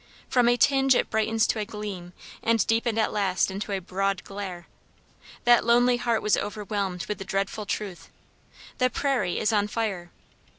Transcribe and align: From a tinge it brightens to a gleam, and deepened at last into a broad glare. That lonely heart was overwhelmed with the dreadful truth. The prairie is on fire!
From 0.27 0.49
a 0.49 0.57
tinge 0.57 0.95
it 0.95 1.11
brightens 1.11 1.45
to 1.45 1.59
a 1.59 1.65
gleam, 1.65 2.13
and 2.41 2.65
deepened 2.65 2.97
at 2.97 3.11
last 3.13 3.51
into 3.51 3.71
a 3.71 3.77
broad 3.77 4.23
glare. 4.23 4.65
That 5.43 5.63
lonely 5.63 5.97
heart 5.97 6.23
was 6.23 6.35
overwhelmed 6.35 7.05
with 7.05 7.19
the 7.19 7.23
dreadful 7.23 7.67
truth. 7.67 8.09
The 8.79 8.89
prairie 8.89 9.37
is 9.37 9.53
on 9.53 9.67
fire! 9.67 10.09